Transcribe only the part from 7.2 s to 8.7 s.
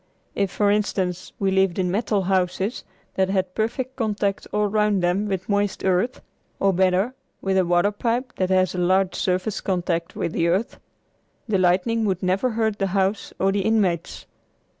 with a water pipe that